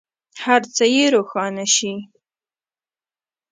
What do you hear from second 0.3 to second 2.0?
هر څه یې روښانه شي.